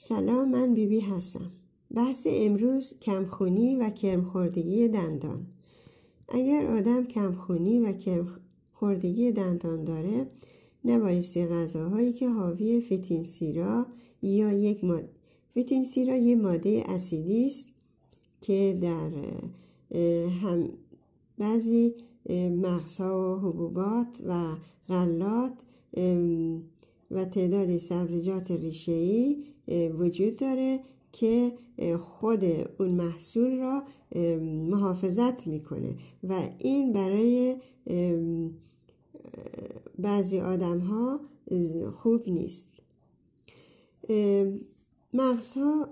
سلام 0.00 0.50
من 0.50 0.74
بیبی 0.74 0.96
بی 0.96 1.00
هستم. 1.00 1.50
بحث 1.94 2.26
امروز 2.30 2.94
کمخونی 3.00 3.76
و 3.76 3.90
کرمخوردگی 3.90 4.88
دندان. 4.88 5.46
اگر 6.28 6.66
آدم 6.66 7.04
کمخونی 7.04 7.80
و 7.80 7.92
کرمخوردگی 7.92 9.32
دندان 9.32 9.84
داره 9.84 10.26
نبایستی 10.84 11.46
غذاهایی 11.46 12.12
که 12.12 12.28
حاوی 12.28 12.80
فتین 12.80 13.24
سیرا 13.24 13.86
یا 14.22 14.52
یک 14.52 14.84
ماده 14.84 15.08
فتین 15.58 15.84
سیرا 15.84 16.16
یه 16.16 16.36
ماده 16.36 16.82
اسیدی 16.86 17.46
است 17.46 17.68
که 18.40 18.78
در 18.82 19.10
هم 20.28 20.68
بعضی 21.38 21.94
مغزها 22.62 23.36
و 23.36 23.48
حبوبات 23.48 24.20
و 24.26 24.56
غلات 24.88 25.54
و 27.10 27.24
تعداد 27.24 27.76
سبزیجات 27.76 28.50
ریشه‌ای 28.50 29.44
وجود 29.98 30.36
داره 30.36 30.80
که 31.12 31.52
خود 32.00 32.44
اون 32.78 32.88
محصول 32.88 33.58
را 33.58 33.82
محافظت 34.70 35.46
می‌کنه. 35.46 35.96
و 36.28 36.34
این 36.58 36.92
برای 36.92 37.56
بعضی 39.98 40.40
آدم 40.40 40.78
ها 40.78 41.20
خوب 41.94 42.28
نیست. 42.28 42.68
مغزها 45.14 45.88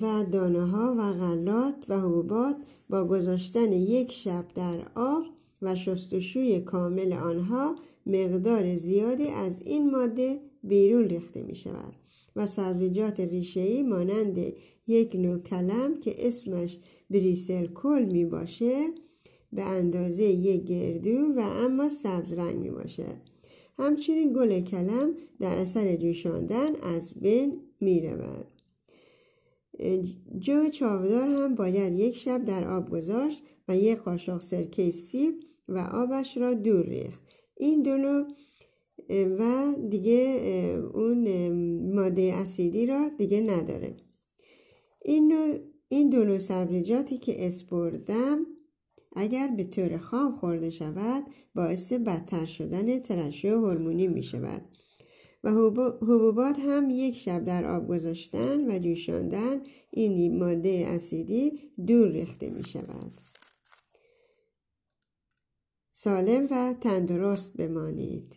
و 0.00 0.24
دانه 0.32 0.66
ها 0.66 0.94
و 0.98 1.12
غلات 1.12 1.86
و 1.88 2.00
حبوبات 2.00 2.56
با 2.90 3.04
گذاشتن 3.04 3.72
یک 3.72 4.12
شب 4.12 4.44
در 4.54 4.78
آب 4.94 5.22
و 5.62 5.76
شستشوی 5.76 6.60
کامل 6.60 7.12
آنها 7.12 7.76
مقدار 8.06 8.76
زیادی 8.76 9.28
از 9.28 9.60
این 9.62 9.90
ماده 9.90 10.40
بیرون 10.64 11.04
ریخته 11.04 11.42
می 11.42 11.54
شود 11.54 11.94
و 12.36 12.46
سبزیجات 12.46 13.20
ریشه‌ای 13.20 13.82
مانند 13.82 14.52
یک 14.86 15.16
نوع 15.16 15.38
کلم 15.38 16.00
که 16.00 16.26
اسمش 16.26 16.78
بریسل 17.10 17.66
کل 17.66 18.04
می 18.12 18.24
باشه 18.24 18.88
به 19.52 19.62
اندازه 19.62 20.24
یک 20.24 20.64
گردو 20.64 21.32
و 21.36 21.40
اما 21.40 21.88
سبز 21.88 22.32
رنگ 22.32 22.56
می 22.56 22.70
باشه 22.70 23.06
همچنین 23.78 24.32
گل 24.32 24.60
کلم 24.60 25.14
در 25.40 25.58
اثر 25.58 25.96
جوشاندن 25.96 26.74
از 26.76 27.14
بین 27.14 27.60
می 27.80 28.00
رود. 28.00 28.46
جو 30.38 30.68
چاودار 30.68 31.28
هم 31.28 31.54
باید 31.54 31.98
یک 31.98 32.16
شب 32.16 32.44
در 32.44 32.68
آب 32.68 32.90
گذاشت 32.90 33.42
و 33.68 33.76
یک 33.76 33.98
قاشق 33.98 34.40
سرکه 34.40 34.90
سیب 34.90 35.34
و 35.68 35.78
آبش 35.78 36.36
را 36.36 36.54
دور 36.54 36.86
ریخت. 36.86 37.22
این 37.56 37.82
دو 37.82 38.24
و 39.10 39.74
دیگه 39.88 40.16
اون 40.94 41.52
ماده 41.94 42.34
اسیدی 42.34 42.86
را 42.86 43.08
دیگه 43.18 43.40
نداره. 43.40 43.96
این, 45.04 45.58
این 45.88 46.10
دو 46.10 46.38
سبزیجاتی 46.38 47.18
که 47.18 47.46
اسپردم 47.46 48.46
اگر 49.16 49.48
به 49.56 49.64
طور 49.64 49.98
خام 49.98 50.36
خورده 50.36 50.70
شود 50.70 51.24
باعث 51.54 51.92
بدتر 51.92 52.46
شدن 52.46 52.98
ترشح 52.98 53.48
هورمونی 53.48 54.08
می 54.08 54.22
شود. 54.22 54.62
و 55.44 55.50
حبوبات 56.02 56.56
هم 56.58 56.90
یک 56.90 57.16
شب 57.16 57.44
در 57.44 57.64
آب 57.64 57.88
گذاشتن 57.88 58.70
و 58.70 58.78
جوشاندن 58.78 59.60
این 59.90 60.38
ماده 60.38 60.84
اسیدی 60.88 61.60
دور 61.86 62.08
ریخته 62.08 62.50
می 62.50 62.64
شود. 62.64 63.27
سالم 66.00 66.48
و 66.50 66.74
تندرست 66.80 67.56
بمانید. 67.56 68.36